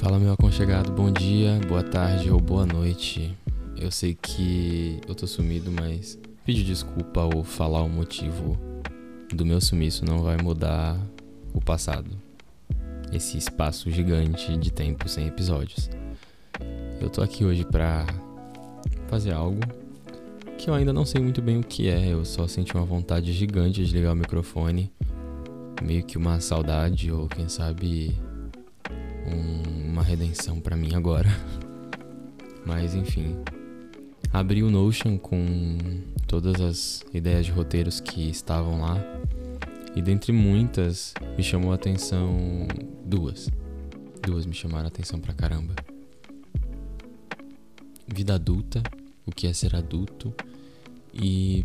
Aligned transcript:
Fala, 0.00 0.18
meu 0.18 0.32
aconchegado, 0.32 0.90
bom 0.90 1.12
dia, 1.12 1.60
boa 1.68 1.82
tarde 1.82 2.30
ou 2.30 2.40
boa 2.40 2.64
noite. 2.64 3.36
Eu 3.76 3.90
sei 3.90 4.14
que 4.14 4.98
eu 5.06 5.14
tô 5.14 5.26
sumido, 5.26 5.70
mas 5.70 6.18
pedir 6.42 6.64
desculpa 6.64 7.20
ou 7.20 7.44
falar 7.44 7.82
o 7.82 7.88
motivo 7.88 8.58
do 9.30 9.44
meu 9.44 9.60
sumiço 9.60 10.02
não 10.06 10.22
vai 10.22 10.38
mudar 10.38 10.98
o 11.52 11.60
passado. 11.60 12.08
Esse 13.12 13.36
espaço 13.36 13.90
gigante 13.90 14.56
de 14.56 14.72
tempo 14.72 15.06
sem 15.06 15.26
episódios. 15.26 15.90
Eu 16.98 17.10
tô 17.10 17.20
aqui 17.20 17.44
hoje 17.44 17.66
pra 17.66 18.06
fazer 19.06 19.32
algo 19.32 19.60
que 20.56 20.70
eu 20.70 20.74
ainda 20.74 20.94
não 20.94 21.04
sei 21.04 21.20
muito 21.20 21.42
bem 21.42 21.58
o 21.58 21.62
que 21.62 21.90
é, 21.90 22.06
eu 22.06 22.24
só 22.24 22.48
senti 22.48 22.74
uma 22.74 22.86
vontade 22.86 23.34
gigante 23.34 23.84
de 23.84 23.94
ligar 23.94 24.14
o 24.14 24.16
microfone, 24.16 24.90
meio 25.82 26.02
que 26.02 26.16
uma 26.16 26.40
saudade 26.40 27.12
ou 27.12 27.28
quem 27.28 27.50
sabe 27.50 28.18
um, 29.34 29.90
uma 29.90 30.02
redenção 30.02 30.60
para 30.60 30.76
mim 30.76 30.94
agora. 30.94 31.28
Mas 32.64 32.94
enfim, 32.94 33.36
abri 34.32 34.62
o 34.62 34.70
Notion 34.70 35.18
com 35.18 35.78
todas 36.26 36.60
as 36.60 37.04
ideias 37.12 37.46
de 37.46 37.52
roteiros 37.52 38.00
que 38.00 38.28
estavam 38.28 38.80
lá. 38.80 38.96
E 39.94 40.00
dentre 40.00 40.32
muitas, 40.32 41.14
me 41.36 41.42
chamou 41.42 41.72
a 41.72 41.74
atenção 41.74 42.68
duas. 43.04 43.50
Duas 44.22 44.46
me 44.46 44.54
chamaram 44.54 44.84
a 44.84 44.88
atenção 44.88 45.18
pra 45.18 45.34
caramba. 45.34 45.74
Vida 48.06 48.34
adulta, 48.34 48.82
o 49.26 49.30
que 49.30 49.46
é 49.46 49.52
ser 49.52 49.74
adulto 49.74 50.32
e 51.12 51.64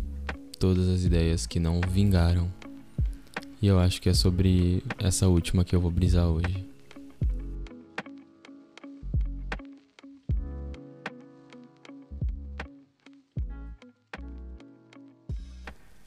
todas 0.58 0.88
as 0.88 1.04
ideias 1.04 1.46
que 1.46 1.60
não 1.60 1.80
vingaram. 1.80 2.50
E 3.60 3.66
eu 3.66 3.78
acho 3.78 4.00
que 4.02 4.08
é 4.08 4.14
sobre 4.14 4.82
essa 4.98 5.28
última 5.28 5.64
que 5.64 5.74
eu 5.74 5.80
vou 5.80 5.90
brisar 5.90 6.26
hoje. 6.26 6.65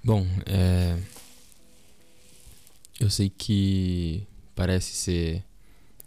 Bom, 0.02 0.25
é... 0.45 0.97
eu 3.00 3.09
sei 3.09 3.30
que 3.30 4.25
parece 4.55 4.94
ser 4.95 5.44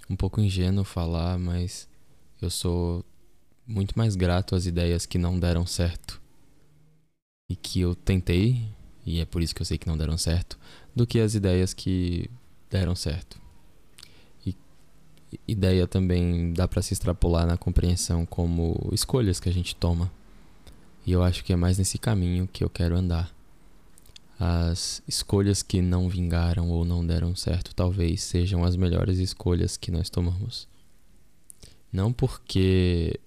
um 0.09 0.17
pouco 0.17 0.41
ingênuo 0.41 0.83
falar, 0.83 1.39
mas 1.39 1.87
eu 2.41 2.49
sou 2.49 3.05
muito 3.67 3.97
mais 3.97 4.17
grato 4.17 4.55
às 4.55 4.65
ideias 4.65 5.05
que 5.05 5.19
não 5.19 5.39
deram 5.39 5.67
certo 5.67 6.21
e 7.51 7.55
que 7.55 7.81
eu 7.81 7.95
tentei, 7.95 8.67
e 9.05 9.21
é 9.21 9.27
por 9.27 9.43
isso 9.43 9.55
que 9.55 9.61
eu 9.61 9.67
sei 9.67 9.77
que 9.77 9.87
não 9.87 9.97
deram 9.99 10.17
certo, 10.17 10.59
do 10.97 11.07
que 11.07 11.21
as 11.21 11.35
ideias 11.35 11.75
que 11.75 12.31
deram 12.71 12.95
certo. 12.97 13.39
E 14.47 14.57
ideia 15.47 15.87
também 15.87 16.55
dá 16.55 16.67
para 16.67 16.81
se 16.81 16.95
extrapolar 16.95 17.47
na 17.47 17.59
compreensão 17.59 18.25
como 18.25 18.89
escolhas 18.91 19.39
que 19.39 19.51
a 19.51 19.53
gente 19.53 19.77
toma. 19.77 20.11
E 21.05 21.13
eu 21.13 21.23
acho 21.23 21.45
que 21.45 21.53
é 21.53 21.57
mais 21.57 21.77
nesse 21.77 21.99
caminho 21.99 22.49
que 22.51 22.65
eu 22.65 22.71
quero 22.71 22.97
andar 22.97 23.31
as 24.45 25.01
escolhas 25.07 25.63
que 25.63 25.81
não 25.81 26.09
vingaram 26.09 26.69
ou 26.69 26.85
não 26.85 27.07
deram 27.07 27.33
certo 27.37 27.73
talvez 27.73 28.25
sejam 28.25 28.65
as 28.65 28.75
melhores 28.75 29.21
escolhas 29.21 29.77
que 29.77 29.93
nós 29.93 30.11
tomamos. 30.11 30.67
Não 31.93 32.13
porque 32.13 33.21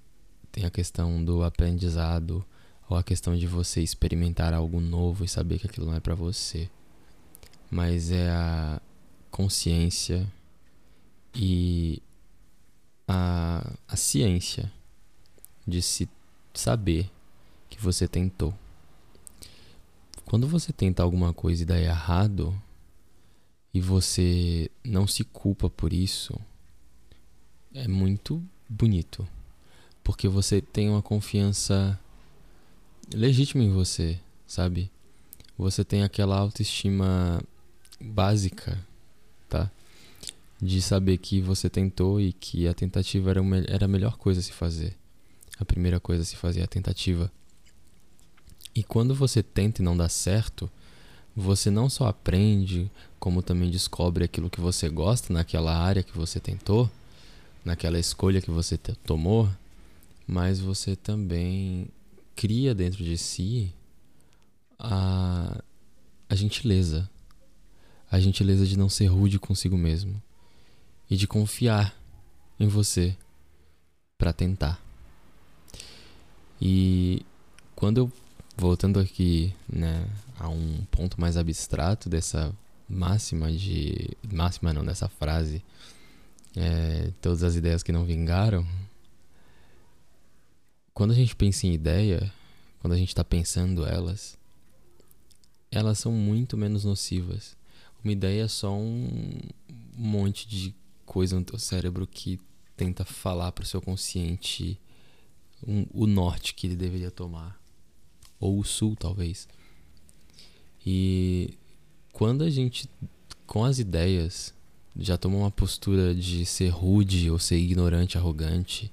tem 0.52 0.66
a 0.66 0.70
questão 0.70 1.24
do 1.24 1.42
aprendizado 1.42 2.44
ou 2.90 2.98
a 2.98 3.04
questão 3.04 3.34
de 3.38 3.48
você 3.48 3.80
experimentar 3.82 4.54
algo 4.54 4.82
novo 4.82 5.24
e 5.24 5.28
saber 5.30 5.58
que 5.58 5.68
aquilo 5.68 5.86
não 5.86 5.96
é 5.96 6.02
para 6.02 6.16
você, 6.16 6.70
mas 7.72 8.12
é 8.12 8.30
a 8.32 8.82
consciência 9.32 10.30
e 11.34 12.04
a, 13.08 13.74
a 13.88 13.96
ciência 13.96 14.70
de 15.66 15.82
se 15.82 16.10
saber 16.54 17.10
que 17.70 17.82
você 17.82 18.06
tentou. 18.06 18.54
Quando 20.26 20.48
você 20.48 20.74
tenta 20.74 21.04
alguma 21.04 21.34
coisa 21.34 21.64
e 21.64 21.66
dá 21.66 21.80
errado 21.80 22.60
e 23.74 23.80
você 23.80 24.70
não 24.84 25.06
se 25.06 25.24
culpa 25.24 25.70
por 25.70 25.94
isso, 25.94 26.34
é 27.74 27.88
muito 27.88 28.42
bonito. 28.68 29.28
Porque 30.04 30.28
você 30.28 30.62
tem 30.62 30.90
uma 30.90 31.02
confiança 31.02 32.00
legítima 33.14 33.64
em 33.64 33.72
você, 33.72 34.20
sabe? 34.48 34.92
Você 35.58 35.84
tem 35.84 36.04
aquela 36.04 36.38
autoestima 36.38 37.42
básica, 38.00 38.80
tá? 39.48 39.70
De 40.62 40.82
saber 40.82 41.18
que 41.18 41.42
você 41.42 41.70
tentou 41.70 42.20
e 42.20 42.34
que 42.34 42.68
a 42.68 42.74
tentativa 42.74 43.30
era, 43.30 43.42
era 43.68 43.86
a 43.86 43.90
melhor 43.90 44.18
coisa 44.18 44.40
a 44.40 44.44
se 44.44 44.52
fazer. 44.52 44.96
A 45.60 45.66
primeira 45.66 46.00
coisa 46.00 46.24
a 46.24 46.26
se 46.26 46.36
fazer 46.36 46.62
é 46.62 46.64
a 46.64 46.68
tentativa. 46.68 47.32
E 48.76 48.84
quando 48.84 49.16
você 49.16 49.42
tenta 49.42 49.82
e 49.82 49.86
não 49.86 49.96
dá 49.96 50.10
certo, 50.10 50.70
você 51.34 51.72
não 51.72 51.90
só 51.90 52.08
aprende, 52.08 52.92
como 53.18 53.42
também 53.42 53.72
descobre 53.72 54.26
aquilo 54.26 54.50
que 54.50 54.60
você 54.60 54.90
gosta 54.90 55.32
naquela 55.32 55.74
área 55.74 56.04
que 56.04 56.16
você 56.16 56.42
tentou, 56.42 56.92
naquela 57.64 57.98
escolha 57.98 58.42
que 58.42 58.52
você 58.52 58.78
tomou, 58.78 59.50
mas 60.28 60.60
você 60.60 60.94
também 60.94 61.88
cria 62.36 62.76
dentro 62.76 63.02
de 63.02 63.18
si 63.18 63.74
a, 64.78 65.62
a 66.30 66.36
gentileza. 66.36 67.10
A 68.12 68.20
gentileza 68.20 68.66
de 68.66 68.78
não 68.78 68.90
ser 68.90 69.08
rude 69.08 69.40
consigo 69.40 69.78
mesmo 69.78 70.22
e 71.10 71.16
de 71.16 71.28
confiar 71.28 71.98
em 72.60 72.68
você 72.68 73.16
para 74.18 74.34
tentar. 74.34 74.82
E 76.62 77.26
quando 77.76 77.98
eu 77.98 78.12
voltando 78.58 79.00
aqui, 79.00 79.54
né, 79.68 80.08
a 80.40 80.50
um 80.50 80.86
ponto 80.92 81.20
mais 81.20 81.38
abstrato 81.38 82.10
dessa 82.10 82.54
máxima 82.88 83.52
de 83.52 84.10
máxima 84.32 84.72
não 84.72 84.86
dessa 84.86 85.10
frase, 85.10 85.64
é, 86.56 87.12
todas 87.22 87.44
as 87.44 87.56
ideias 87.56 87.84
que 87.84 87.92
não 87.92 88.06
vingaram. 88.06 88.66
Quando 90.94 91.12
a 91.12 91.16
gente 91.16 91.36
pensa 91.36 91.68
em 91.68 91.74
ideia, 91.74 92.32
quando 92.80 92.94
a 92.94 92.98
gente 92.98 93.10
está 93.10 93.24
pensando 93.24 93.86
elas, 93.86 94.38
elas 95.70 96.00
são 96.00 96.12
muito 96.12 96.56
menos 96.56 96.86
nocivas. 96.86 97.58
Uma 98.04 98.14
ideia 98.14 98.44
é 98.44 98.48
só 98.48 98.74
um 98.74 99.40
monte 99.94 100.48
de 100.48 100.74
coisa 101.06 101.38
no 101.38 101.44
teu 101.44 101.60
cérebro 101.60 102.08
que 102.08 102.40
tenta 102.78 103.04
falar 103.04 103.52
para 103.52 103.64
o 103.64 103.68
seu 103.68 103.82
consciente 103.82 104.80
um, 105.66 105.86
o 105.92 106.06
norte 106.08 106.54
que 106.54 106.68
ele 106.68 106.76
deveria 106.76 107.12
tomar 107.12 107.60
ou 108.40 108.60
o 108.60 108.64
sul, 108.64 108.96
talvez. 108.96 109.48
E 110.86 111.58
quando 112.14 112.44
a 112.44 112.50
gente, 112.50 112.90
com 113.46 113.64
as 113.64 113.80
ideias, 113.80 114.54
já 114.98 115.18
toma 115.18 115.38
uma 115.38 115.52
postura 115.52 116.14
de 116.16 116.46
ser 116.46 116.70
rude 116.70 117.30
ou 117.30 117.38
ser 117.38 117.58
ignorante, 117.58 118.18
arrogante, 118.18 118.92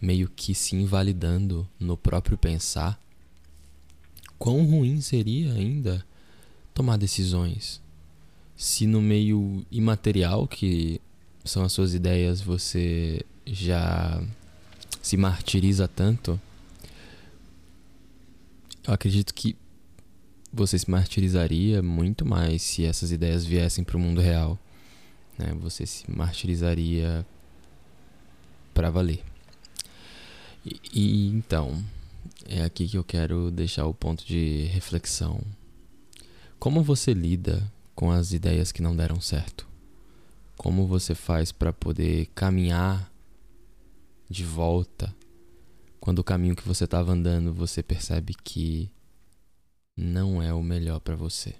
meio 0.00 0.28
que 0.28 0.54
se 0.54 0.76
invalidando 0.76 1.68
no 1.78 1.96
próprio 1.96 2.38
pensar, 2.38 3.00
quão 4.38 4.64
ruim 4.64 5.00
seria 5.00 5.52
ainda 5.52 6.04
tomar 6.72 6.96
decisões? 6.96 7.80
Se 8.56 8.86
no 8.86 9.00
meio 9.00 9.64
imaterial, 9.70 10.46
que 10.46 11.00
são 11.44 11.64
as 11.64 11.72
suas 11.72 11.94
ideias, 11.94 12.40
você 12.40 13.24
já 13.46 14.22
se 15.02 15.16
martiriza 15.16 15.88
tanto, 15.88 16.40
eu 18.86 18.94
acredito 18.94 19.34
que 19.34 19.56
você 20.52 20.78
se 20.78 20.90
martirizaria 20.90 21.82
muito 21.82 22.26
mais 22.26 22.62
se 22.62 22.84
essas 22.84 23.12
ideias 23.12 23.44
viessem 23.44 23.84
para 23.84 23.96
o 23.96 24.00
mundo 24.00 24.20
real. 24.20 24.58
Né? 25.38 25.54
Você 25.60 25.86
se 25.86 26.10
martirizaria 26.10 27.24
para 28.74 28.90
valer. 28.90 29.22
E, 30.64 30.80
e 30.92 31.28
então, 31.28 31.82
é 32.48 32.62
aqui 32.62 32.88
que 32.88 32.98
eu 32.98 33.04
quero 33.04 33.50
deixar 33.50 33.86
o 33.86 33.94
ponto 33.94 34.24
de 34.26 34.64
reflexão. 34.72 35.40
Como 36.58 36.82
você 36.82 37.14
lida 37.14 37.70
com 37.94 38.10
as 38.10 38.32
ideias 38.32 38.72
que 38.72 38.82
não 38.82 38.96
deram 38.96 39.20
certo? 39.20 39.66
Como 40.56 40.86
você 40.86 41.14
faz 41.14 41.52
para 41.52 41.72
poder 41.72 42.26
caminhar 42.34 43.10
de 44.28 44.44
volta 44.44 45.14
quando 46.00 46.20
o 46.20 46.24
caminho 46.24 46.56
que 46.56 46.66
você 46.66 46.84
estava 46.84 47.12
andando 47.12 47.52
você 47.52 47.82
percebe 47.82 48.34
que 48.42 48.90
não 49.96 50.42
é 50.42 50.52
o 50.52 50.62
melhor 50.62 50.98
para 51.00 51.14
você. 51.14 51.54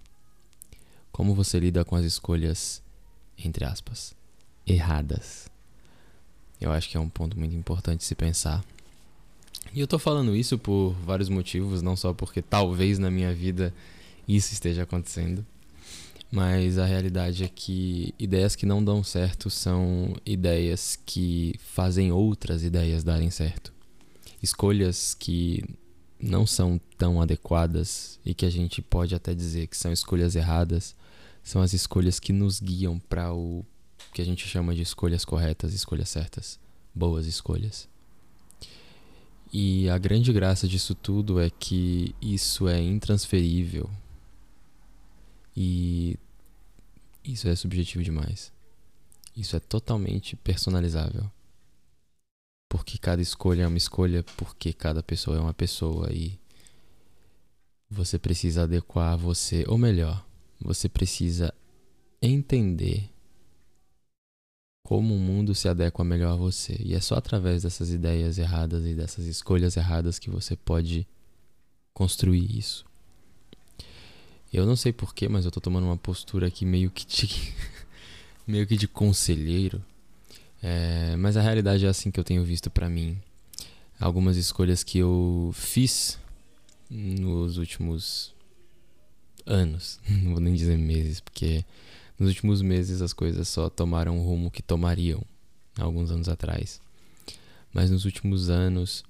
Como 1.12 1.34
você 1.34 1.60
lida 1.60 1.84
com 1.84 1.94
as 1.94 2.04
escolhas, 2.04 2.82
entre 3.36 3.64
aspas, 3.64 4.14
erradas? 4.66 5.48
Eu 6.60 6.72
acho 6.72 6.88
que 6.88 6.96
é 6.96 7.00
um 7.00 7.08
ponto 7.08 7.38
muito 7.38 7.54
importante 7.54 8.04
se 8.04 8.14
pensar. 8.14 8.64
E 9.74 9.80
eu 9.80 9.86
tô 9.86 9.98
falando 9.98 10.34
isso 10.34 10.58
por 10.58 10.92
vários 11.04 11.28
motivos, 11.28 11.82
não 11.82 11.96
só 11.96 12.14
porque 12.14 12.40
talvez 12.40 12.98
na 12.98 13.10
minha 13.10 13.34
vida 13.34 13.74
isso 14.26 14.52
esteja 14.52 14.84
acontecendo, 14.84 15.44
Mas 16.30 16.78
a 16.78 16.86
realidade 16.86 17.42
é 17.42 17.48
que 17.48 18.14
ideias 18.16 18.54
que 18.54 18.64
não 18.64 18.82
dão 18.84 19.02
certo 19.02 19.50
são 19.50 20.14
ideias 20.24 20.96
que 21.04 21.56
fazem 21.58 22.12
outras 22.12 22.62
ideias 22.62 23.02
darem 23.02 23.30
certo. 23.30 23.72
Escolhas 24.42 25.14
que 25.14 25.64
não 26.18 26.46
são 26.46 26.80
tão 26.98 27.20
adequadas 27.20 28.18
e 28.24 28.34
que 28.34 28.44
a 28.44 28.50
gente 28.50 28.82
pode 28.82 29.14
até 29.14 29.34
dizer 29.34 29.66
que 29.66 29.76
são 29.76 29.92
escolhas 29.92 30.36
erradas 30.36 30.94
são 31.42 31.62
as 31.62 31.72
escolhas 31.72 32.20
que 32.20 32.32
nos 32.32 32.60
guiam 32.60 32.98
para 32.98 33.32
o 33.32 33.64
que 34.12 34.20
a 34.20 34.24
gente 34.24 34.46
chama 34.46 34.74
de 34.74 34.82
escolhas 34.82 35.24
corretas, 35.24 35.72
escolhas 35.72 36.08
certas, 36.08 36.58
boas 36.94 37.26
escolhas. 37.26 37.88
E 39.52 39.88
a 39.88 39.98
grande 39.98 40.32
graça 40.32 40.68
disso 40.68 40.94
tudo 40.94 41.40
é 41.40 41.50
que 41.50 42.14
isso 42.20 42.68
é 42.68 42.80
intransferível 42.80 43.90
e 45.56 46.16
isso 47.24 47.48
é 47.48 47.56
subjetivo 47.56 48.04
demais. 48.04 48.52
Isso 49.36 49.56
é 49.56 49.60
totalmente 49.60 50.36
personalizável. 50.36 51.30
Porque 52.70 52.96
cada 52.98 53.20
escolha 53.20 53.64
é 53.64 53.66
uma 53.66 53.76
escolha, 53.76 54.22
porque 54.36 54.72
cada 54.72 55.02
pessoa 55.02 55.36
é 55.36 55.40
uma 55.40 55.52
pessoa 55.52 56.08
e 56.12 56.38
você 57.90 58.16
precisa 58.16 58.62
adequar 58.62 59.18
você, 59.18 59.64
ou 59.66 59.76
melhor, 59.76 60.24
você 60.60 60.88
precisa 60.88 61.52
entender 62.22 63.10
como 64.84 65.16
o 65.16 65.18
mundo 65.18 65.52
se 65.52 65.68
adequa 65.68 66.04
melhor 66.04 66.34
a 66.34 66.36
você. 66.36 66.76
E 66.78 66.94
é 66.94 67.00
só 67.00 67.16
através 67.16 67.64
dessas 67.64 67.90
ideias 67.90 68.38
erradas 68.38 68.86
e 68.86 68.94
dessas 68.94 69.26
escolhas 69.26 69.76
erradas 69.76 70.20
que 70.20 70.30
você 70.30 70.54
pode 70.54 71.04
construir 71.92 72.56
isso. 72.56 72.84
Eu 74.52 74.64
não 74.64 74.76
sei 74.76 74.92
porquê, 74.92 75.28
mas 75.28 75.44
eu 75.44 75.50
tô 75.50 75.60
tomando 75.60 75.86
uma 75.86 75.96
postura 75.96 76.46
aqui 76.46 76.64
meio 76.64 76.88
que 76.88 77.04
de, 77.04 77.52
meio 78.46 78.64
que 78.64 78.76
de 78.76 78.86
conselheiro. 78.86 79.82
É, 80.62 81.16
mas 81.16 81.36
a 81.36 81.40
realidade 81.42 81.86
é 81.86 81.88
assim 81.88 82.10
que 82.10 82.20
eu 82.20 82.24
tenho 82.24 82.44
visto 82.44 82.70
para 82.70 82.88
mim. 82.88 83.18
Algumas 83.98 84.36
escolhas 84.36 84.82
que 84.82 84.98
eu 84.98 85.50
fiz 85.54 86.18
nos 86.90 87.56
últimos 87.56 88.34
anos, 89.46 90.00
não 90.08 90.32
vou 90.32 90.40
nem 90.40 90.54
dizer 90.54 90.76
meses, 90.76 91.20
porque 91.20 91.64
nos 92.18 92.28
últimos 92.28 92.62
meses 92.62 93.00
as 93.00 93.12
coisas 93.12 93.48
só 93.48 93.70
tomaram 93.70 94.18
o 94.18 94.22
rumo 94.22 94.50
que 94.50 94.62
tomariam 94.62 95.22
alguns 95.78 96.10
anos 96.10 96.28
atrás. 96.28 96.80
Mas 97.72 97.90
nos 97.90 98.04
últimos 98.04 98.50
anos 98.50 99.04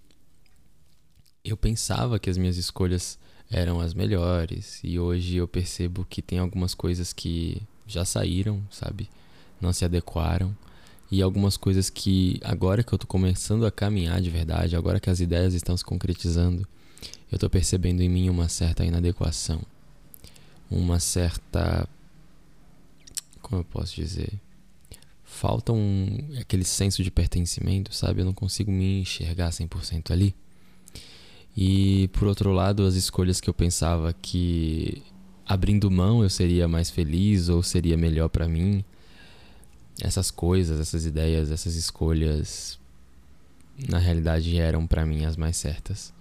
eu 1.45 1.57
pensava 1.57 2.19
que 2.19 2.29
as 2.29 2.37
minhas 2.37 2.57
escolhas 2.57 3.19
eram 3.51 3.81
as 3.81 3.95
melhores. 3.95 4.81
E 4.85 4.99
hoje 4.99 5.37
eu 5.37 5.49
percebo 5.49 6.07
que 6.09 6.23
tem 6.23 6.39
algumas 6.39 6.75
coisas 6.75 7.13
que 7.13 7.61
já 7.87 8.05
saíram, 8.05 8.63
sabe? 8.71 9.09
Não 9.61 9.73
se 9.73 9.85
adequaram. 9.85 10.57
E 11.11 11.21
algumas 11.21 11.57
coisas 11.57 11.91
que 11.91 12.41
agora 12.45 12.85
que 12.85 12.93
eu 12.93 12.99
tô 12.99 13.07
começando 13.07 13.67
a 13.67 13.71
caminhar 13.71 14.21
de 14.21 14.31
verdade, 14.31 14.77
agora 14.77 15.01
que 15.01 15.11
as 15.11 15.19
ideias 15.19 15.55
estão 15.55 15.77
se 15.77 15.85
concretizando, 15.85 16.67
eu 17.33 17.39
tô 17.39 17.51
percebendo 17.51 18.01
em 18.01 18.09
mim 18.09 18.29
uma 18.29 18.49
certa 18.49 18.85
inadequação. 18.85 19.61
Uma 20.71 21.01
certa. 21.01 21.89
Como 23.43 23.61
eu 23.61 23.65
posso 23.65 23.97
dizer? 23.97 24.33
Falta 25.25 25.73
um, 25.73 26.29
aquele 26.41 26.65
senso 26.65 27.03
de 27.03 27.11
pertencimento, 27.11 27.95
sabe? 27.95 28.21
Eu 28.21 28.25
não 28.25 28.33
consigo 28.33 28.71
me 28.71 29.01
enxergar 29.01 29.51
100% 29.51 30.11
ali. 30.11 30.35
E 31.57 32.09
por 32.13 32.29
outro 32.29 32.53
lado, 32.53 32.85
as 32.85 32.95
escolhas 32.95 33.41
que 33.41 33.51
eu 33.51 33.55
pensava 33.55 34.13
que 34.13 35.03
abrindo 35.47 35.91
mão 35.91 36.23
eu 36.23 36.31
seria 36.31 36.69
mais 36.69 36.91
feliz 36.91 37.49
ou 37.49 37.63
seria 37.63 37.97
melhor 37.97 38.29
para 38.29 38.47
mim, 38.47 38.85
essas 40.03 40.31
coisas, 40.31 40.81
essas 40.81 41.05
ideias, 41.05 41.51
essas 41.51 41.75
escolhas 41.75 42.79
na 43.89 43.99
realidade 43.99 44.59
eram 44.59 44.87
para 44.87 45.07
mim 45.07 45.25
as 45.25 45.37
mais 45.37 45.57
certas. 45.57 46.13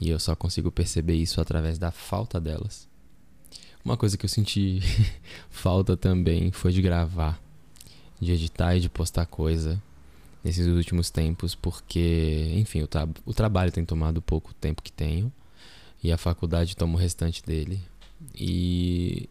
E 0.00 0.08
eu 0.08 0.18
só 0.18 0.36
consigo 0.36 0.70
perceber 0.70 1.14
isso 1.14 1.40
através 1.40 1.78
da 1.78 1.90
falta 1.90 2.40
delas. 2.40 2.88
Uma 3.84 3.96
coisa 3.96 4.16
que 4.16 4.24
eu 4.24 4.28
senti 4.28 4.80
falta 5.50 5.96
também 5.96 6.52
foi 6.52 6.72
de 6.72 6.82
gravar, 6.82 7.40
de 8.20 8.32
editar 8.32 8.76
e 8.76 8.80
de 8.80 8.88
postar 8.88 9.26
coisa 9.26 9.82
nesses 10.42 10.66
últimos 10.66 11.10
tempos, 11.10 11.54
porque, 11.54 12.52
enfim, 12.54 12.82
o, 12.82 12.86
tra 12.86 13.08
o 13.24 13.34
trabalho 13.34 13.72
tem 13.72 13.84
tomado 13.84 14.22
pouco 14.22 14.54
tempo 14.54 14.82
que 14.82 14.92
tenho 14.92 15.32
e 16.02 16.12
a 16.12 16.18
faculdade 16.18 16.76
toma 16.76 16.94
o 16.94 16.98
restante 16.98 17.42
dele. 17.42 17.80
E 18.34 19.28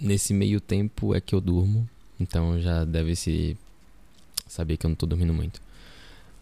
nesse 0.00 0.32
meio 0.32 0.60
tempo 0.60 1.14
é 1.14 1.20
que 1.20 1.34
eu 1.34 1.40
durmo, 1.40 1.88
então 2.18 2.60
já 2.60 2.84
deve 2.84 3.14
se 3.16 3.56
saber 4.46 4.76
que 4.76 4.86
eu 4.86 4.90
não 4.90 4.96
tô 4.96 5.06
dormindo 5.06 5.34
muito. 5.34 5.60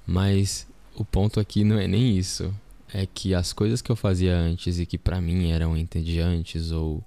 Mas 0.07 0.67
o 0.95 1.05
ponto 1.05 1.41
aqui 1.41 1.65
não 1.65 1.79
é 1.79 1.89
nem 1.89 2.17
isso, 2.17 2.55
é 2.93 3.07
que 3.07 3.35
as 3.35 3.53
coisas 3.53 3.83
que 3.83 3.91
eu 3.91 3.97
fazia 3.97 4.37
antes 4.37 4.79
e 4.79 4.87
que 4.87 4.99
para 4.99 5.21
mim 5.21 5.51
eram 5.51 5.77
entediantes 5.77 6.71
ou 6.71 7.03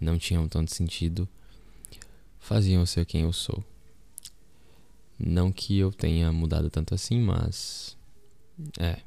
não 0.00 0.18
tinham 0.18 0.48
tanto 0.48 0.74
sentido, 0.74 1.28
faziam 2.38 2.80
eu 2.80 2.86
ser 2.86 3.04
quem 3.04 3.22
eu 3.22 3.32
sou. 3.32 3.62
Não 5.18 5.50
que 5.50 5.78
eu 5.78 5.90
tenha 5.90 6.30
mudado 6.30 6.70
tanto 6.70 6.94
assim, 6.94 7.20
mas. 7.20 7.96
É. 8.78 8.98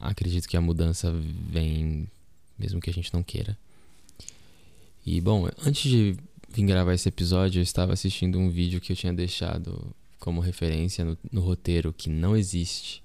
Acredito 0.00 0.48
que 0.48 0.56
a 0.56 0.60
mudança 0.60 1.12
vem 1.12 2.08
mesmo 2.58 2.80
que 2.80 2.90
a 2.90 2.92
gente 2.92 3.12
não 3.12 3.22
queira. 3.22 3.56
E 5.04 5.20
bom, 5.20 5.48
antes 5.64 5.90
de 5.90 6.16
vir 6.54 6.66
gravar 6.66 6.94
esse 6.94 7.08
episódio, 7.08 7.58
eu 7.58 7.62
estava 7.62 7.92
assistindo 7.92 8.38
um 8.38 8.48
vídeo 8.48 8.80
que 8.80 8.92
eu 8.92 8.96
tinha 8.96 9.12
deixado 9.12 9.94
como 10.20 10.40
referência 10.40 11.04
no, 11.04 11.18
no 11.30 11.40
roteiro 11.40 11.92
que 11.92 12.08
não 12.08 12.36
existe 12.36 13.02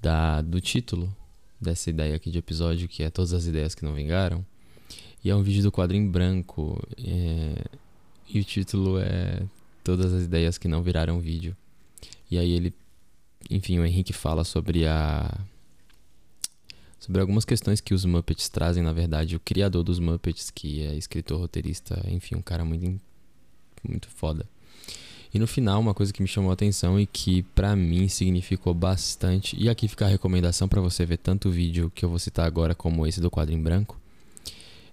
da 0.00 0.42
do 0.42 0.60
título 0.60 1.14
dessa 1.60 1.88
ideia 1.88 2.14
aqui 2.14 2.30
de 2.30 2.38
episódio, 2.38 2.86
que 2.86 3.02
é 3.02 3.10
Todas 3.10 3.32
as 3.32 3.46
Ideias 3.46 3.74
que 3.74 3.84
Não 3.84 3.94
Vingaram. 3.94 4.44
E 5.24 5.30
é 5.30 5.34
um 5.34 5.42
vídeo 5.42 5.62
do 5.62 5.72
quadro 5.72 5.96
em 5.96 6.06
branco. 6.06 6.80
É, 6.98 7.64
e 8.28 8.38
o 8.38 8.44
título 8.44 8.98
é 8.98 9.42
todas 9.82 10.12
as 10.12 10.24
ideias 10.24 10.58
que 10.58 10.68
não 10.68 10.82
viraram 10.82 11.18
vídeo. 11.18 11.56
E 12.30 12.38
aí 12.38 12.52
ele, 12.52 12.72
enfim, 13.50 13.78
o 13.78 13.84
Henrique 13.84 14.12
fala 14.12 14.44
sobre 14.44 14.86
a 14.86 15.34
sobre 16.98 17.20
algumas 17.20 17.44
questões 17.44 17.80
que 17.80 17.94
os 17.94 18.04
Muppets 18.04 18.48
trazem, 18.48 18.82
na 18.82 18.92
verdade, 18.92 19.36
o 19.36 19.40
criador 19.40 19.82
dos 19.82 19.98
Muppets, 19.98 20.50
que 20.50 20.82
é 20.82 20.94
escritor, 20.94 21.38
roteirista, 21.38 22.04
enfim, 22.08 22.34
um 22.36 22.42
cara 22.42 22.64
muito 22.64 23.00
muito 23.88 24.08
foda. 24.08 24.44
E 25.32 25.38
no 25.38 25.46
final, 25.46 25.80
uma 25.80 25.94
coisa 25.94 26.12
que 26.12 26.22
me 26.22 26.28
chamou 26.28 26.50
a 26.50 26.54
atenção 26.54 26.98
e 26.98 27.06
que 27.06 27.42
para 27.42 27.76
mim 27.76 28.08
significou 28.08 28.72
bastante, 28.72 29.56
e 29.58 29.68
aqui 29.68 29.86
fica 29.86 30.06
a 30.06 30.08
recomendação 30.08 30.66
para 30.66 30.80
você 30.80 31.04
ver 31.04 31.18
tanto 31.18 31.48
o 31.48 31.52
vídeo 31.52 31.92
que 31.94 32.04
eu 32.04 32.08
vou 32.08 32.18
citar 32.18 32.46
agora 32.46 32.74
como 32.74 33.06
esse 33.06 33.20
do 33.20 33.30
quadro 33.30 33.54
em 33.54 33.62
branco, 33.62 34.00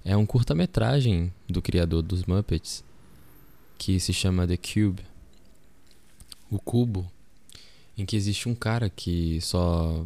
é 0.03 0.15
um 0.15 0.25
curta-metragem 0.25 1.33
do 1.49 1.61
criador 1.61 2.01
dos 2.01 2.25
Muppets, 2.25 2.83
que 3.77 3.99
se 3.99 4.13
chama 4.13 4.47
The 4.47 4.57
Cube, 4.57 5.01
o 6.51 6.59
cubo, 6.59 7.09
em 7.97 8.05
que 8.05 8.15
existe 8.15 8.49
um 8.49 8.55
cara 8.55 8.89
que 8.89 9.39
só 9.41 10.05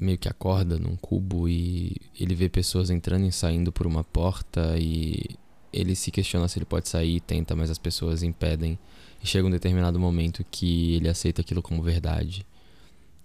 meio 0.00 0.18
que 0.18 0.28
acorda 0.28 0.78
num 0.78 0.96
cubo 0.96 1.48
e 1.48 1.96
ele 2.18 2.34
vê 2.34 2.48
pessoas 2.48 2.90
entrando 2.90 3.26
e 3.26 3.32
saindo 3.32 3.72
por 3.72 3.86
uma 3.86 4.02
porta 4.02 4.76
e 4.78 5.36
ele 5.72 5.94
se 5.94 6.10
questiona 6.10 6.48
se 6.48 6.58
ele 6.58 6.64
pode 6.64 6.88
sair, 6.88 7.20
tenta, 7.20 7.56
mas 7.56 7.70
as 7.70 7.78
pessoas 7.78 8.22
impedem. 8.22 8.78
E 9.22 9.26
chega 9.26 9.46
um 9.46 9.50
determinado 9.50 9.98
momento 9.98 10.44
que 10.50 10.94
ele 10.94 11.08
aceita 11.08 11.40
aquilo 11.40 11.62
como 11.62 11.82
verdade 11.82 12.46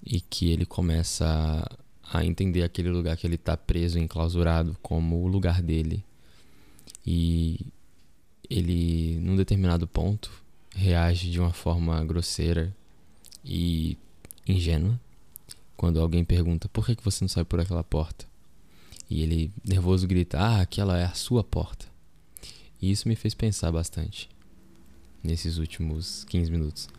e 0.03 0.21
que 0.21 0.49
ele 0.51 0.65
começa 0.65 1.67
a 2.11 2.25
entender 2.25 2.63
aquele 2.63 2.89
lugar 2.89 3.17
que 3.17 3.27
ele 3.27 3.35
está 3.35 3.55
preso, 3.55 3.99
enclausurado, 3.99 4.75
como 4.81 5.21
o 5.23 5.27
lugar 5.27 5.61
dele. 5.61 6.03
E 7.05 7.59
ele, 8.49 9.19
num 9.21 9.35
determinado 9.35 9.87
ponto, 9.87 10.31
reage 10.73 11.29
de 11.29 11.39
uma 11.39 11.53
forma 11.53 12.03
grosseira 12.03 12.75
e 13.43 13.97
ingênua 14.47 14.99
quando 15.79 16.01
alguém 16.01 16.25
pergunta 16.25 16.67
por 16.67 16.85
que, 16.85 16.97
você 17.01 17.23
não 17.23 17.29
sai 17.29 17.45
por 17.45 17.57
aquela 17.57 17.85
porta. 17.85 18.25
E 19.09 19.21
ele, 19.21 19.49
nervoso, 19.65 20.05
grita: 20.05 20.37
Ah, 20.37 20.59
aquela 20.59 20.99
é 20.99 21.05
a 21.05 21.13
sua 21.13 21.41
porta. 21.41 21.85
E 22.81 22.91
isso 22.91 23.07
me 23.07 23.15
fez 23.15 23.33
pensar 23.33 23.71
bastante 23.71 24.29
nesses 25.23 25.57
últimos 25.57 26.25
15 26.25 26.51
minutos. 26.51 26.89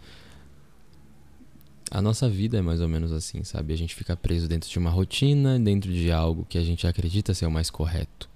A 1.91 2.01
nossa 2.01 2.27
vida 2.27 2.57
é 2.57 2.63
mais 2.63 2.81
ou 2.81 2.89
menos 2.89 3.13
assim, 3.13 3.45
sabe? 3.45 3.75
A 3.75 3.77
gente 3.77 3.95
fica 3.95 4.17
preso 4.17 4.49
dentro 4.49 4.71
de 4.71 4.79
uma 4.79 4.89
rotina, 4.89 5.61
dentro 5.61 5.93
de 5.93 6.11
algo 6.11 6.47
que 6.47 6.57
a 6.57 6.65
gente 6.65 6.87
acredita 6.87 7.35
ser 7.35 7.45
o 7.45 7.51
mais 7.51 7.69
correto, 7.69 8.31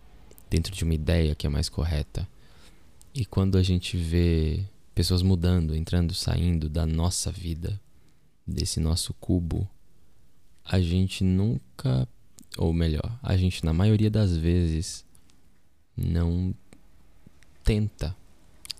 dentro 0.50 0.74
de 0.74 0.84
uma 0.84 0.92
ideia 0.92 1.34
que 1.34 1.46
é 1.46 1.50
mais 1.50 1.70
correta. 1.70 2.28
E 3.14 3.24
quando 3.24 3.56
a 3.56 3.62
gente 3.62 3.96
vê 3.96 4.62
pessoas 4.94 5.22
mudando, 5.22 5.74
entrando, 5.74 6.12
saindo 6.12 6.68
da 6.68 6.84
nossa 6.84 7.32
vida, 7.32 7.80
desse 8.46 8.78
nosso 8.78 9.14
cubo, 9.14 9.66
a 10.64 10.80
gente 10.80 11.22
nunca, 11.22 12.08
ou 12.56 12.72
melhor, 12.72 13.18
a 13.22 13.36
gente 13.36 13.64
na 13.64 13.72
maioria 13.72 14.10
das 14.10 14.36
vezes 14.36 15.04
não 15.96 16.54
tenta 17.62 18.16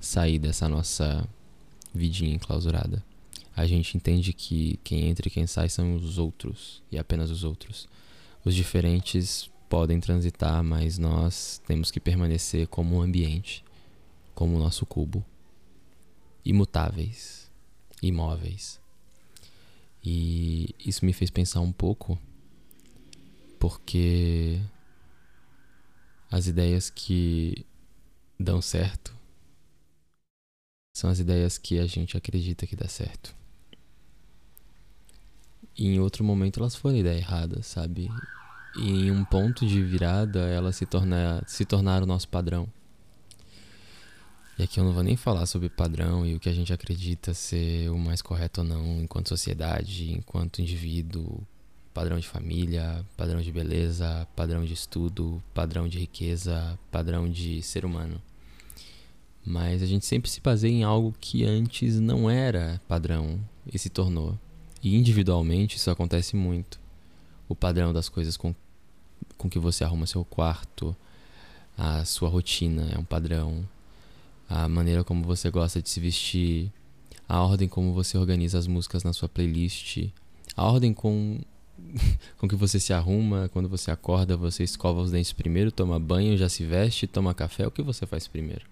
sair 0.00 0.38
dessa 0.38 0.68
nossa 0.68 1.28
vidinha 1.94 2.34
enclausurada. 2.34 3.04
A 3.56 3.66
gente 3.66 3.96
entende 3.96 4.32
que 4.32 4.78
quem 4.82 5.08
entra 5.08 5.28
e 5.28 5.30
quem 5.30 5.46
sai 5.46 5.68
são 5.68 5.94
os 5.94 6.18
outros 6.18 6.82
e 6.90 6.98
apenas 6.98 7.30
os 7.30 7.44
outros. 7.44 7.86
Os 8.44 8.54
diferentes 8.54 9.48
podem 9.68 10.00
transitar, 10.00 10.62
mas 10.62 10.98
nós 10.98 11.62
temos 11.66 11.90
que 11.90 12.00
permanecer 12.00 12.66
como 12.66 12.96
um 12.96 13.02
ambiente, 13.02 13.64
como 14.34 14.56
o 14.56 14.58
nosso 14.58 14.84
cubo, 14.84 15.24
imutáveis, 16.44 17.50
imóveis. 18.02 18.80
E 20.04 20.74
isso 20.78 21.04
me 21.04 21.14
fez 21.14 21.30
pensar 21.30 21.60
um 21.60 21.72
pouco, 21.72 22.18
porque 23.58 24.60
as 26.30 26.46
ideias 26.46 26.90
que 26.90 27.64
dão 28.38 28.60
certo 28.60 29.16
são 30.94 31.08
as 31.08 31.18
ideias 31.18 31.56
que 31.56 31.78
a 31.78 31.86
gente 31.86 32.16
acredita 32.16 32.66
que 32.66 32.76
dá 32.76 32.86
certo. 32.86 33.34
E 35.76 35.86
em 35.86 35.98
outro 35.98 36.22
momento 36.22 36.60
elas 36.60 36.76
foram 36.76 36.98
ideia 36.98 37.18
errada, 37.18 37.62
sabe? 37.62 38.08
E 38.76 38.90
em 38.90 39.10
um 39.10 39.24
ponto 39.24 39.66
de 39.66 39.82
virada 39.82 40.40
elas 40.40 40.76
se, 40.76 40.84
torna, 40.84 41.42
se 41.46 41.64
tornaram 41.64 42.04
o 42.04 42.08
nosso 42.08 42.28
padrão. 42.28 42.68
E 44.56 44.62
aqui 44.62 44.78
eu 44.78 44.84
não 44.84 44.92
vou 44.92 45.02
nem 45.02 45.16
falar 45.16 45.46
sobre 45.46 45.68
padrão 45.68 46.24
e 46.24 46.36
o 46.36 46.40
que 46.40 46.48
a 46.48 46.52
gente 46.52 46.72
acredita 46.72 47.34
ser 47.34 47.90
o 47.90 47.98
mais 47.98 48.22
correto 48.22 48.60
ou 48.60 48.66
não 48.66 49.02
enquanto 49.02 49.28
sociedade, 49.28 50.12
enquanto 50.12 50.62
indivíduo, 50.62 51.44
padrão 51.92 52.20
de 52.20 52.28
família, 52.28 53.04
padrão 53.16 53.40
de 53.40 53.50
beleza, 53.50 54.28
padrão 54.36 54.64
de 54.64 54.72
estudo, 54.72 55.42
padrão 55.52 55.88
de 55.88 55.98
riqueza, 55.98 56.78
padrão 56.90 57.28
de 57.28 57.62
ser 57.62 57.84
humano. 57.84 58.22
Mas 59.44 59.82
a 59.82 59.86
gente 59.86 60.06
sempre 60.06 60.30
se 60.30 60.40
baseia 60.40 60.72
em 60.72 60.84
algo 60.84 61.12
que 61.20 61.44
antes 61.44 61.98
não 61.98 62.30
era 62.30 62.80
padrão 62.86 63.40
e 63.72 63.76
se 63.76 63.90
tornou. 63.90 64.38
E 64.80 64.94
individualmente 64.96 65.78
isso 65.78 65.90
acontece 65.90 66.36
muito. 66.36 66.78
O 67.48 67.56
padrão 67.56 67.92
das 67.92 68.08
coisas 68.08 68.36
com, 68.36 68.54
com 69.36 69.50
que 69.50 69.58
você 69.58 69.82
arruma 69.82 70.06
seu 70.06 70.24
quarto, 70.24 70.96
a 71.76 72.04
sua 72.04 72.28
rotina 72.28 72.88
é 72.92 72.98
um 72.98 73.04
padrão, 73.04 73.68
a 74.48 74.68
maneira 74.68 75.04
como 75.04 75.24
você 75.24 75.50
gosta 75.50 75.80
de 75.80 75.88
se 75.88 76.00
vestir, 76.00 76.72
a 77.28 77.42
ordem 77.42 77.68
como 77.68 77.92
você 77.92 78.18
organiza 78.18 78.58
as 78.58 78.66
músicas 78.66 79.02
na 79.04 79.12
sua 79.12 79.28
playlist, 79.28 80.08
a 80.56 80.64
ordem 80.64 80.92
com 80.92 81.40
com 82.38 82.48
que 82.48 82.56
você 82.56 82.78
se 82.78 82.92
arruma, 82.92 83.50
quando 83.52 83.68
você 83.68 83.90
acorda, 83.90 84.36
você 84.36 84.62
escova 84.62 85.00
os 85.00 85.10
dentes 85.10 85.32
primeiro, 85.32 85.72
toma 85.72 85.98
banho, 85.98 86.36
já 86.36 86.48
se 86.48 86.64
veste, 86.64 87.06
toma 87.06 87.34
café, 87.34 87.66
o 87.66 87.70
que 87.70 87.82
você 87.82 88.06
faz 88.06 88.28
primeiro? 88.28 88.62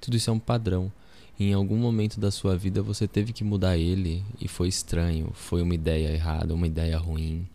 Tudo 0.00 0.16
isso 0.16 0.30
é 0.30 0.32
um 0.32 0.38
padrão 0.38 0.92
em 1.40 1.54
algum 1.54 1.76
momento 1.76 2.20
da 2.20 2.30
sua 2.30 2.54
vida 2.54 2.82
você 2.82 3.08
teve 3.08 3.32
que 3.32 3.42
mudar 3.42 3.78
ele 3.78 4.22
e 4.38 4.46
foi 4.46 4.68
estranho, 4.68 5.30
foi 5.32 5.62
uma 5.62 5.74
ideia 5.74 6.12
errada, 6.12 6.54
uma 6.54 6.66
ideia 6.66 6.98
ruim, 6.98 7.48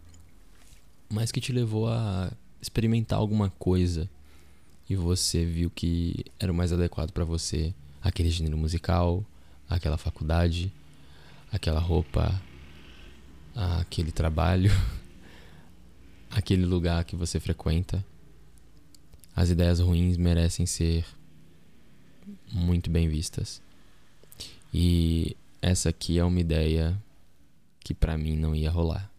mas 1.08 1.32
que 1.32 1.40
te 1.40 1.52
levou 1.52 1.88
a 1.88 2.32
experimentar 2.60 3.20
alguma 3.20 3.52
coisa 3.60 4.10
e 4.90 4.96
você 4.96 5.46
viu 5.46 5.70
que 5.70 6.26
era 6.40 6.52
o 6.52 6.56
mais 6.56 6.72
adequado 6.72 7.12
para 7.12 7.26
você, 7.26 7.74
aquele 8.02 8.30
gênero 8.30 8.58
musical, 8.58 9.26
aquela 9.70 9.98
faculdade, 9.98 10.72
aquela 11.52 11.80
roupa, 11.80 12.42
aquele 13.56 14.12
trabalho, 14.12 14.72
aquele 16.30 16.66
lugar 16.66 17.04
que 17.04 17.16
você 17.16 17.40
frequenta. 17.40 18.06
As 19.36 19.50
ideias 19.50 19.80
ruins 19.80 20.18
merecem 20.18 20.66
ser 20.66 21.06
muito 22.52 22.90
bem 22.90 23.08
vistas. 23.10 23.62
E 24.74 25.36
essa 25.62 25.90
aqui 25.90 26.20
é 26.20 26.24
uma 26.24 26.40
ideia 26.40 26.98
que 27.80 27.94
para 27.94 28.18
mim 28.18 28.36
não 28.36 28.56
ia 28.56 28.70
rolar. 28.70 29.12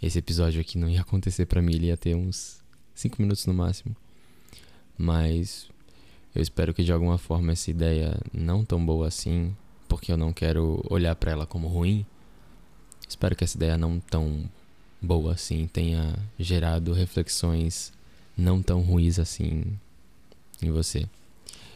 Esse 0.00 0.18
episódio 0.18 0.60
aqui 0.60 0.78
não 0.78 0.88
ia 0.88 1.00
acontecer 1.02 1.46
para 1.46 1.60
mim, 1.60 1.74
ele 1.74 1.86
ia 1.86 1.96
ter 1.96 2.14
uns 2.14 2.62
5 2.94 3.20
minutos 3.20 3.46
no 3.46 3.54
máximo. 3.54 3.96
Mas 4.96 5.68
eu 6.34 6.42
espero 6.42 6.72
que 6.74 6.84
de 6.84 6.92
alguma 6.92 7.18
forma 7.18 7.52
essa 7.52 7.70
ideia 7.70 8.18
não 8.32 8.64
tão 8.64 8.84
boa 8.84 9.08
assim, 9.08 9.54
porque 9.88 10.12
eu 10.12 10.16
não 10.16 10.32
quero 10.32 10.84
olhar 10.88 11.14
para 11.16 11.32
ela 11.32 11.46
como 11.46 11.68
ruim. 11.68 12.06
Espero 13.08 13.36
que 13.36 13.44
essa 13.44 13.56
ideia 13.56 13.76
não 13.76 14.00
tão 14.00 14.48
boa 15.00 15.32
assim 15.32 15.66
tenha 15.66 16.14
gerado 16.38 16.92
reflexões 16.92 17.92
não 18.36 18.62
tão 18.62 18.80
ruins 18.80 19.18
assim 19.18 19.78
em 20.62 20.70
você. 20.70 21.08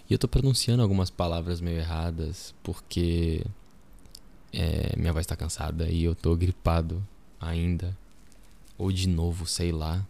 E 0.08 0.12
eu 0.12 0.18
tô 0.18 0.28
pronunciando 0.28 0.82
algumas 0.82 1.10
palavras 1.10 1.60
meio 1.60 1.78
erradas 1.78 2.54
porque 2.62 3.44
é, 4.52 4.94
minha 4.96 5.12
voz 5.12 5.26
tá 5.26 5.36
cansada 5.36 5.88
e 5.88 6.04
eu 6.04 6.14
tô 6.14 6.34
gripado 6.36 7.06
ainda. 7.40 7.96
Ou 8.78 8.92
de 8.92 9.08
novo, 9.08 9.46
sei 9.46 9.72
lá. 9.72 10.06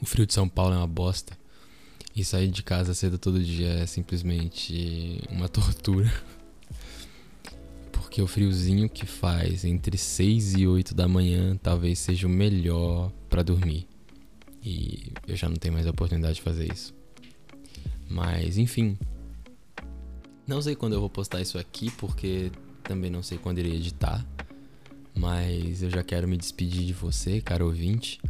O 0.00 0.04
frio 0.04 0.26
de 0.26 0.34
São 0.34 0.48
Paulo 0.48 0.74
é 0.74 0.76
uma 0.76 0.86
bosta. 0.86 1.38
E 2.14 2.24
sair 2.24 2.48
de 2.48 2.62
casa 2.62 2.92
cedo 2.92 3.18
todo 3.18 3.42
dia 3.42 3.68
é 3.68 3.86
simplesmente 3.86 5.20
uma 5.30 5.48
tortura. 5.50 6.12
Porque 7.90 8.20
o 8.20 8.26
friozinho 8.26 8.88
que 8.88 9.06
faz 9.06 9.64
entre 9.64 9.96
6 9.96 10.54
e 10.54 10.66
8 10.66 10.94
da 10.94 11.08
manhã 11.08 11.56
talvez 11.62 11.98
seja 11.98 12.26
o 12.26 12.30
melhor 12.30 13.10
para 13.30 13.42
dormir. 13.42 13.86
E 14.62 15.12
eu 15.26 15.34
já 15.34 15.48
não 15.48 15.56
tenho 15.56 15.72
mais 15.74 15.86
a 15.86 15.90
oportunidade 15.90 16.34
de 16.34 16.42
fazer 16.42 16.70
isso. 16.70 16.94
Mas, 18.08 18.58
enfim. 18.58 18.98
Não 20.46 20.60
sei 20.60 20.76
quando 20.76 20.92
eu 20.92 21.00
vou 21.00 21.08
postar 21.08 21.40
isso 21.40 21.56
aqui, 21.56 21.90
porque 21.92 22.52
também 22.82 23.10
não 23.10 23.22
sei 23.22 23.38
quando 23.38 23.58
irei 23.58 23.76
editar. 23.76 24.24
Mas 25.14 25.82
eu 25.82 25.88
já 25.88 26.02
quero 26.02 26.28
me 26.28 26.36
despedir 26.36 26.84
de 26.84 26.92
você, 26.92 27.40
caro 27.40 27.66
ouvinte. 27.66 28.20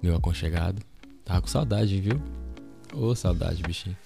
Meu 0.00 0.14
aconchegado. 0.14 0.80
Tava 1.24 1.40
com 1.40 1.48
saudade, 1.48 2.00
viu? 2.00 2.20
Ô, 2.92 3.06
oh, 3.06 3.14
saudade, 3.14 3.62
bichinho. 3.62 3.96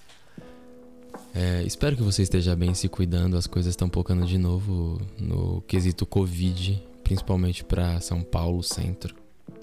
É, 1.34 1.62
espero 1.64 1.96
que 1.96 2.02
você 2.02 2.22
esteja 2.22 2.54
bem 2.54 2.74
se 2.74 2.88
cuidando. 2.88 3.36
As 3.36 3.46
coisas 3.46 3.70
estão 3.70 3.90
focando 3.92 4.24
de 4.24 4.38
novo 4.38 5.00
no 5.18 5.60
quesito 5.62 6.06
Covid, 6.06 6.82
principalmente 7.02 7.64
para 7.64 8.00
São 8.00 8.22
Paulo, 8.22 8.62
centro. 8.62 9.14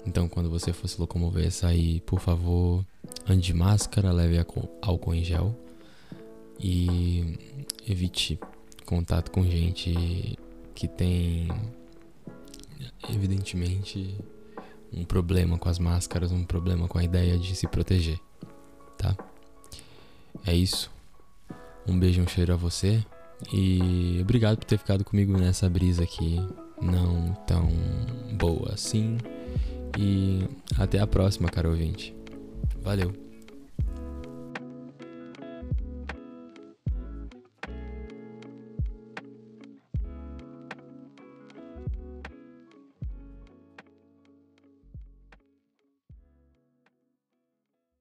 Então, 0.06 0.28
quando 0.28 0.50
você 0.50 0.72
for 0.72 0.86
se 0.86 1.00
locomover, 1.00 1.50
sair, 1.50 2.00
por 2.00 2.20
favor, 2.20 2.84
ande 3.28 3.46
de 3.46 3.54
máscara, 3.54 4.12
leve 4.12 4.38
álcool 4.82 5.14
em 5.14 5.24
gel 5.24 5.54
e 6.60 7.38
evite 7.88 8.38
contato 8.84 9.30
com 9.30 9.44
gente 9.44 10.38
que 10.74 10.86
tem, 10.86 11.48
evidentemente, 13.10 14.14
um 14.92 15.04
problema 15.04 15.58
com 15.58 15.68
as 15.68 15.78
máscaras, 15.78 16.32
um 16.32 16.44
problema 16.44 16.88
com 16.88 16.98
a 16.98 17.04
ideia 17.04 17.38
de 17.38 17.54
se 17.54 17.66
proteger, 17.66 18.18
tá? 18.96 19.16
É 20.46 20.54
isso. 20.54 20.90
Um 21.86 21.98
beijo, 21.98 22.20
um 22.20 22.26
cheiro 22.26 22.52
a 22.52 22.56
você 22.56 23.04
e 23.52 24.18
obrigado 24.20 24.58
por 24.58 24.64
ter 24.64 24.78
ficado 24.78 25.04
comigo 25.04 25.36
nessa 25.36 25.68
brisa 25.68 26.02
aqui, 26.02 26.36
não 26.80 27.34
tão 27.46 27.68
boa 28.34 28.72
assim. 28.72 29.18
E 29.98 30.46
até 30.78 30.98
a 30.98 31.06
próxima, 31.06 31.48
caro 31.48 31.70
ouvinte. 31.70 32.14
Valeu! 32.82 33.25